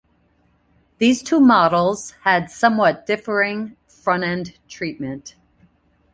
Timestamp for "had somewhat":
2.23-3.05